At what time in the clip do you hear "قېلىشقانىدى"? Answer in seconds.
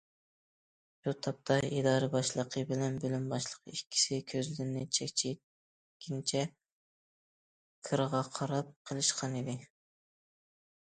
8.91-9.59